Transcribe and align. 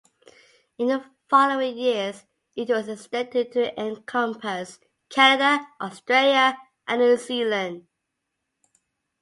In 0.79 0.87
the 0.87 1.05
following 1.29 1.77
years, 1.77 2.25
it 2.55 2.69
was 2.69 2.87
extended 2.87 3.51
to 3.51 3.79
encompass 3.79 4.79
Canada, 5.09 5.67
Australia, 5.79 6.57
and 6.87 7.01
New 7.01 7.17
Zealand. 7.17 7.85